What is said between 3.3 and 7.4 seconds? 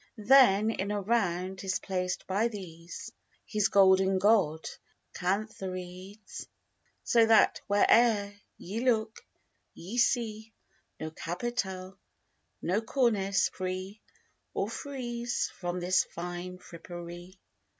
His golden god, Cantharides. So